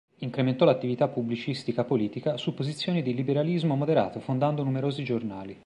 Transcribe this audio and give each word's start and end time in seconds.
Incrementò 0.21 0.65
l'attività 0.65 1.07
pubblicistica 1.09 1.83
politica 1.83 2.35
su 2.35 2.55
posizioni 2.55 3.03
di 3.03 3.13
liberalismo 3.13 3.75
moderato 3.75 4.19
fondando 4.19 4.63
numerosi 4.63 5.03
giornali. 5.03 5.55